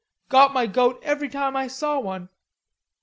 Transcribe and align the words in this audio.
Got 0.29 0.51
my 0.51 0.65
goat 0.65 0.99
every 1.03 1.29
time 1.29 1.55
I 1.55 1.67
saw 1.67 1.99
one.... 1.99 2.29